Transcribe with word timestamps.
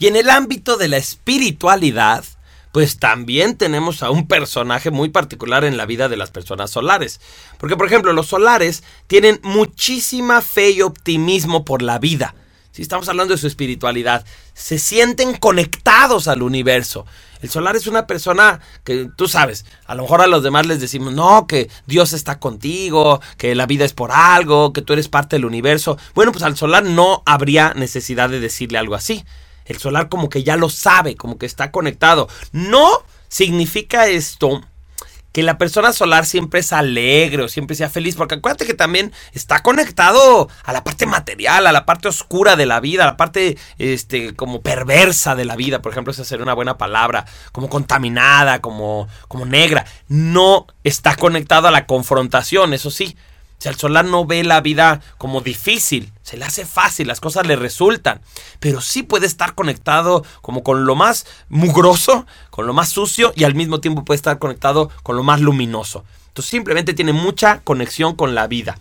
Y 0.00 0.06
en 0.06 0.16
el 0.16 0.30
ámbito 0.30 0.78
de 0.78 0.88
la 0.88 0.96
espiritualidad, 0.96 2.24
pues 2.72 2.98
también 2.98 3.58
tenemos 3.58 4.02
a 4.02 4.10
un 4.10 4.26
personaje 4.26 4.90
muy 4.90 5.10
particular 5.10 5.62
en 5.62 5.76
la 5.76 5.84
vida 5.84 6.08
de 6.08 6.16
las 6.16 6.30
personas 6.30 6.70
solares. 6.70 7.20
Porque, 7.58 7.76
por 7.76 7.86
ejemplo, 7.86 8.14
los 8.14 8.28
solares 8.28 8.82
tienen 9.06 9.40
muchísima 9.42 10.40
fe 10.40 10.70
y 10.70 10.80
optimismo 10.80 11.66
por 11.66 11.82
la 11.82 11.98
vida. 11.98 12.34
Si 12.72 12.80
estamos 12.80 13.10
hablando 13.10 13.34
de 13.34 13.40
su 13.40 13.46
espiritualidad, 13.46 14.24
se 14.54 14.78
sienten 14.78 15.36
conectados 15.36 16.28
al 16.28 16.42
universo. 16.42 17.04
El 17.42 17.50
solar 17.50 17.76
es 17.76 17.86
una 17.86 18.06
persona 18.06 18.60
que 18.84 19.10
tú 19.16 19.28
sabes, 19.28 19.66
a 19.84 19.94
lo 19.94 20.04
mejor 20.04 20.22
a 20.22 20.26
los 20.26 20.42
demás 20.42 20.66
les 20.66 20.80
decimos, 20.80 21.12
no, 21.12 21.46
que 21.46 21.68
Dios 21.86 22.14
está 22.14 22.38
contigo, 22.38 23.20
que 23.36 23.54
la 23.54 23.66
vida 23.66 23.84
es 23.84 23.92
por 23.92 24.12
algo, 24.12 24.72
que 24.72 24.80
tú 24.80 24.94
eres 24.94 25.08
parte 25.08 25.36
del 25.36 25.44
universo. 25.44 25.98
Bueno, 26.14 26.32
pues 26.32 26.42
al 26.42 26.56
solar 26.56 26.84
no 26.84 27.22
habría 27.26 27.74
necesidad 27.74 28.30
de 28.30 28.40
decirle 28.40 28.78
algo 28.78 28.94
así. 28.94 29.26
El 29.70 29.78
solar 29.78 30.08
como 30.08 30.28
que 30.28 30.42
ya 30.42 30.56
lo 30.56 30.68
sabe, 30.68 31.16
como 31.16 31.38
que 31.38 31.46
está 31.46 31.70
conectado. 31.70 32.28
No 32.52 32.88
significa 33.28 34.08
esto 34.08 34.60
que 35.32 35.44
la 35.44 35.58
persona 35.58 35.92
solar 35.92 36.26
siempre 36.26 36.58
es 36.58 36.72
alegre 36.72 37.44
o 37.44 37.48
siempre 37.48 37.76
sea 37.76 37.88
feliz, 37.88 38.16
porque 38.16 38.34
acuérdate 38.34 38.66
que 38.66 38.74
también 38.74 39.12
está 39.32 39.62
conectado 39.62 40.48
a 40.64 40.72
la 40.72 40.82
parte 40.82 41.06
material, 41.06 41.68
a 41.68 41.72
la 41.72 41.86
parte 41.86 42.08
oscura 42.08 42.56
de 42.56 42.66
la 42.66 42.80
vida, 42.80 43.04
a 43.04 43.06
la 43.06 43.16
parte 43.16 43.56
este 43.78 44.34
como 44.34 44.60
perversa 44.60 45.36
de 45.36 45.44
la 45.44 45.54
vida, 45.54 45.82
por 45.82 45.92
ejemplo, 45.92 46.12
esa 46.12 46.24
sería 46.24 46.42
una 46.42 46.54
buena 46.54 46.78
palabra, 46.78 47.26
como 47.52 47.68
contaminada, 47.68 48.60
como 48.60 49.06
como 49.28 49.46
negra, 49.46 49.86
no 50.08 50.66
está 50.82 51.14
conectado 51.14 51.68
a 51.68 51.70
la 51.70 51.86
confrontación, 51.86 52.74
eso 52.74 52.90
sí, 52.90 53.16
o 53.60 53.62
sea, 53.62 53.70
el 53.70 53.78
solar 53.78 54.06
no 54.06 54.24
ve 54.26 54.42
la 54.42 54.60
vida 54.60 55.00
como 55.16 55.42
difícil, 55.42 56.12
se 56.30 56.36
le 56.36 56.44
hace 56.44 56.64
fácil, 56.64 57.08
las 57.08 57.18
cosas 57.18 57.44
le 57.44 57.56
resultan, 57.56 58.20
pero 58.60 58.80
sí 58.80 59.02
puede 59.02 59.26
estar 59.26 59.56
conectado 59.56 60.24
como 60.42 60.62
con 60.62 60.84
lo 60.84 60.94
más 60.94 61.26
mugroso, 61.48 62.24
con 62.50 62.68
lo 62.68 62.72
más 62.72 62.90
sucio 62.90 63.32
y 63.34 63.42
al 63.42 63.56
mismo 63.56 63.80
tiempo 63.80 64.04
puede 64.04 64.14
estar 64.14 64.38
conectado 64.38 64.90
con 65.02 65.16
lo 65.16 65.24
más 65.24 65.40
luminoso. 65.40 66.04
Entonces 66.28 66.50
simplemente 66.50 66.94
tiene 66.94 67.12
mucha 67.12 67.62
conexión 67.62 68.14
con 68.14 68.36
la 68.36 68.46
vida. 68.46 68.78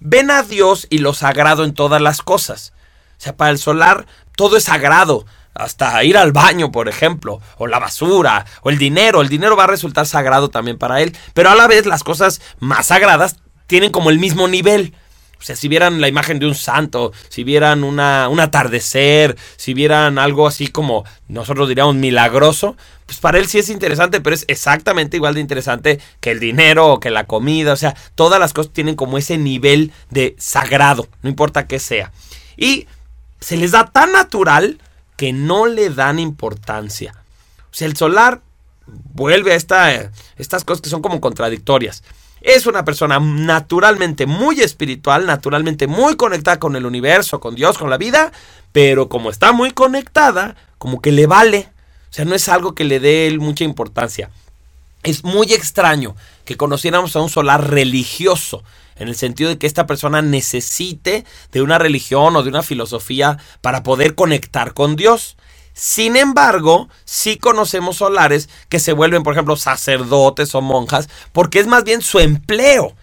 Ven 0.00 0.30
a 0.30 0.42
Dios 0.42 0.86
y 0.88 0.98
lo 0.98 1.12
sagrado 1.12 1.64
en 1.64 1.74
todas 1.74 2.00
las 2.00 2.22
cosas. 2.22 2.72
O 3.18 3.20
sea, 3.20 3.36
para 3.36 3.50
el 3.50 3.58
solar 3.58 4.06
todo 4.34 4.56
es 4.56 4.64
sagrado 4.64 5.26
hasta 5.52 6.02
ir 6.02 6.16
al 6.16 6.32
baño, 6.32 6.72
por 6.72 6.88
ejemplo, 6.88 7.42
o 7.58 7.66
la 7.66 7.78
basura, 7.78 8.46
o 8.62 8.70
el 8.70 8.78
dinero. 8.78 9.20
El 9.20 9.28
dinero 9.28 9.54
va 9.54 9.64
a 9.64 9.66
resultar 9.66 10.06
sagrado 10.06 10.48
también 10.48 10.78
para 10.78 11.02
él, 11.02 11.14
pero 11.34 11.50
a 11.50 11.56
la 11.56 11.66
vez 11.66 11.84
las 11.84 12.02
cosas 12.02 12.40
más 12.58 12.86
sagradas 12.86 13.36
tienen 13.66 13.92
como 13.92 14.08
el 14.08 14.18
mismo 14.18 14.48
nivel. 14.48 14.94
O 15.38 15.42
sea, 15.42 15.54
si 15.54 15.68
vieran 15.68 16.00
la 16.00 16.08
imagen 16.08 16.38
de 16.38 16.46
un 16.46 16.54
santo, 16.54 17.12
si 17.28 17.44
vieran 17.44 17.84
una, 17.84 18.28
un 18.28 18.40
atardecer, 18.40 19.36
si 19.56 19.74
vieran 19.74 20.18
algo 20.18 20.46
así 20.46 20.68
como 20.68 21.04
nosotros 21.28 21.68
diríamos 21.68 21.94
milagroso, 21.94 22.76
pues 23.04 23.18
para 23.18 23.38
él 23.38 23.46
sí 23.46 23.58
es 23.58 23.68
interesante, 23.68 24.20
pero 24.20 24.34
es 24.34 24.44
exactamente 24.48 25.16
igual 25.16 25.34
de 25.34 25.40
interesante 25.40 26.00
que 26.20 26.32
el 26.32 26.40
dinero 26.40 26.88
o 26.88 27.00
que 27.00 27.10
la 27.10 27.24
comida. 27.24 27.72
O 27.72 27.76
sea, 27.76 27.94
todas 28.14 28.40
las 28.40 28.52
cosas 28.52 28.72
tienen 28.72 28.96
como 28.96 29.18
ese 29.18 29.38
nivel 29.38 29.92
de 30.10 30.34
sagrado, 30.38 31.08
no 31.22 31.28
importa 31.28 31.66
qué 31.66 31.78
sea. 31.78 32.12
Y 32.56 32.86
se 33.40 33.56
les 33.56 33.70
da 33.70 33.86
tan 33.86 34.12
natural 34.12 34.80
que 35.16 35.32
no 35.32 35.66
le 35.66 35.90
dan 35.90 36.18
importancia. 36.18 37.14
O 37.70 37.74
sea, 37.74 37.86
el 37.86 37.96
solar 37.96 38.40
vuelve 38.86 39.52
a 39.52 39.56
esta, 39.56 40.10
estas 40.36 40.64
cosas 40.64 40.80
que 40.80 40.90
son 40.90 41.02
como 41.02 41.20
contradictorias. 41.20 42.02
Es 42.46 42.66
una 42.66 42.84
persona 42.84 43.18
naturalmente 43.18 44.24
muy 44.24 44.60
espiritual, 44.60 45.26
naturalmente 45.26 45.88
muy 45.88 46.14
conectada 46.14 46.60
con 46.60 46.76
el 46.76 46.86
universo, 46.86 47.40
con 47.40 47.56
Dios, 47.56 47.76
con 47.76 47.90
la 47.90 47.98
vida, 47.98 48.30
pero 48.70 49.08
como 49.08 49.30
está 49.30 49.50
muy 49.50 49.72
conectada, 49.72 50.54
como 50.78 51.02
que 51.02 51.10
le 51.10 51.26
vale. 51.26 51.68
O 52.08 52.12
sea, 52.12 52.24
no 52.24 52.36
es 52.36 52.48
algo 52.48 52.76
que 52.76 52.84
le 52.84 53.00
dé 53.00 53.36
mucha 53.40 53.64
importancia. 53.64 54.30
Es 55.02 55.24
muy 55.24 55.52
extraño 55.52 56.14
que 56.44 56.56
conociéramos 56.56 57.16
a 57.16 57.20
un 57.20 57.30
solar 57.30 57.68
religioso, 57.68 58.62
en 58.94 59.08
el 59.08 59.16
sentido 59.16 59.50
de 59.50 59.58
que 59.58 59.66
esta 59.66 59.88
persona 59.88 60.22
necesite 60.22 61.24
de 61.50 61.62
una 61.62 61.78
religión 61.78 62.36
o 62.36 62.44
de 62.44 62.48
una 62.48 62.62
filosofía 62.62 63.38
para 63.60 63.82
poder 63.82 64.14
conectar 64.14 64.72
con 64.72 64.94
Dios. 64.94 65.36
Sin 65.78 66.16
embargo, 66.16 66.88
sí 67.04 67.36
conocemos 67.36 67.98
solares 67.98 68.48
que 68.70 68.80
se 68.80 68.94
vuelven, 68.94 69.22
por 69.22 69.34
ejemplo, 69.34 69.56
sacerdotes 69.56 70.54
o 70.54 70.62
monjas, 70.62 71.10
porque 71.32 71.58
es 71.58 71.66
más 71.66 71.84
bien 71.84 72.00
su 72.00 72.18
empleo. 72.18 72.94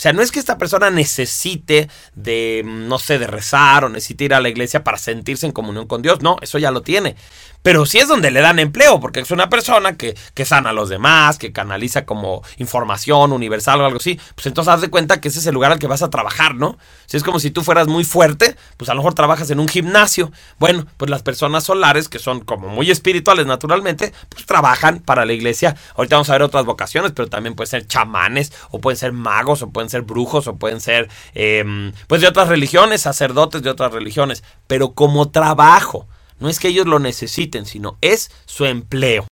O 0.00 0.02
sea, 0.02 0.14
no 0.14 0.22
es 0.22 0.32
que 0.32 0.38
esta 0.38 0.56
persona 0.56 0.88
necesite 0.88 1.90
de, 2.14 2.62
no 2.64 2.98
sé, 2.98 3.18
de 3.18 3.26
rezar 3.26 3.84
o 3.84 3.90
necesite 3.90 4.24
ir 4.24 4.32
a 4.32 4.40
la 4.40 4.48
iglesia 4.48 4.82
para 4.82 4.96
sentirse 4.96 5.44
en 5.44 5.52
comunión 5.52 5.86
con 5.86 6.00
Dios. 6.00 6.22
No, 6.22 6.38
eso 6.40 6.58
ya 6.58 6.70
lo 6.70 6.80
tiene. 6.80 7.16
Pero 7.62 7.84
sí 7.84 7.98
es 7.98 8.08
donde 8.08 8.30
le 8.30 8.40
dan 8.40 8.58
empleo, 8.58 9.00
porque 9.00 9.20
es 9.20 9.30
una 9.30 9.50
persona 9.50 9.98
que, 9.98 10.16
que 10.32 10.46
sana 10.46 10.70
a 10.70 10.72
los 10.72 10.88
demás, 10.88 11.36
que 11.36 11.52
canaliza 11.52 12.06
como 12.06 12.42
información 12.56 13.32
universal 13.32 13.82
o 13.82 13.84
algo 13.84 13.98
así. 13.98 14.18
Pues 14.34 14.46
entonces 14.46 14.72
haz 14.72 14.80
de 14.80 14.88
cuenta 14.88 15.20
que 15.20 15.28
ese 15.28 15.40
es 15.40 15.46
el 15.46 15.52
lugar 15.52 15.72
al 15.72 15.78
que 15.78 15.86
vas 15.86 16.00
a 16.00 16.08
trabajar, 16.08 16.54
¿no? 16.54 16.78
Si 17.04 17.18
es 17.18 17.22
como 17.22 17.38
si 17.38 17.50
tú 17.50 17.62
fueras 17.62 17.86
muy 17.86 18.04
fuerte, 18.04 18.56
pues 18.78 18.88
a 18.88 18.94
lo 18.94 19.00
mejor 19.00 19.12
trabajas 19.12 19.50
en 19.50 19.60
un 19.60 19.68
gimnasio. 19.68 20.32
Bueno, 20.58 20.86
pues 20.96 21.10
las 21.10 21.22
personas 21.22 21.64
solares, 21.64 22.08
que 22.08 22.18
son 22.18 22.40
como 22.40 22.68
muy 22.68 22.90
espirituales 22.90 23.44
naturalmente, 23.44 24.14
pues 24.30 24.46
trabajan 24.46 25.00
para 25.00 25.26
la 25.26 25.34
iglesia. 25.34 25.76
Ahorita 25.96 26.16
vamos 26.16 26.30
a 26.30 26.32
ver 26.32 26.42
otras 26.42 26.64
vocaciones, 26.64 27.12
pero 27.12 27.28
también 27.28 27.54
pueden 27.54 27.70
ser 27.70 27.86
chamanes, 27.86 28.54
o 28.70 28.80
pueden 28.80 28.96
ser 28.96 29.12
magos, 29.12 29.60
o 29.60 29.70
pueden 29.70 29.89
ser 29.90 30.02
brujos, 30.02 30.46
o 30.46 30.56
pueden 30.56 30.80
ser, 30.80 31.10
eh, 31.34 31.92
pues 32.06 32.22
de 32.22 32.28
otras 32.28 32.48
religiones, 32.48 33.02
sacerdotes 33.02 33.62
de 33.62 33.70
otras 33.70 33.92
religiones. 33.92 34.42
Pero 34.66 34.94
como 34.94 35.30
trabajo. 35.30 36.08
No 36.38 36.48
es 36.48 36.58
que 36.58 36.68
ellos 36.68 36.86
lo 36.86 36.98
necesiten, 36.98 37.66
sino 37.66 37.98
es 38.00 38.30
su 38.46 38.64
empleo. 38.64 39.28